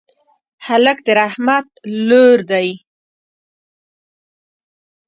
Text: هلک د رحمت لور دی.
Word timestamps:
هلک 0.67 0.97
د 1.05 1.07
رحمت 1.19 1.67
لور 2.07 2.39
دی. 2.51 2.67